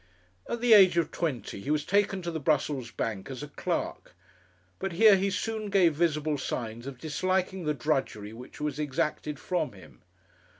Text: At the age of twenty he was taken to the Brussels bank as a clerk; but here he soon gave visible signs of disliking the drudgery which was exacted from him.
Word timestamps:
At 0.49 0.61
the 0.61 0.73
age 0.73 0.97
of 0.97 1.11
twenty 1.11 1.61
he 1.61 1.69
was 1.69 1.85
taken 1.85 2.23
to 2.23 2.31
the 2.31 2.39
Brussels 2.39 2.89
bank 2.89 3.29
as 3.29 3.43
a 3.43 3.47
clerk; 3.49 4.15
but 4.79 4.93
here 4.93 5.15
he 5.15 5.29
soon 5.29 5.69
gave 5.69 5.93
visible 5.93 6.39
signs 6.39 6.87
of 6.87 6.97
disliking 6.97 7.65
the 7.65 7.75
drudgery 7.75 8.33
which 8.33 8.59
was 8.59 8.79
exacted 8.79 9.37
from 9.37 9.73
him. 9.73 10.01